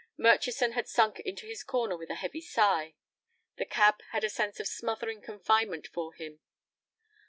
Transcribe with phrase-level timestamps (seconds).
[0.17, 2.95] Murchison had sunk into his corner with a heavy sigh.
[3.57, 6.39] The cab had a sense of smothering confinement for him.